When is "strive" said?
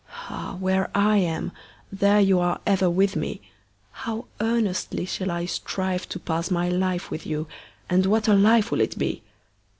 5.45-6.09